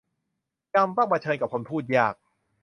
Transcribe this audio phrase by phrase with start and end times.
[0.75, 2.13] ยังต้องเผชิญกับคนพูดยาก